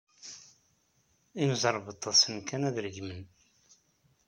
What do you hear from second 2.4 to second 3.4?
kan ad regmen.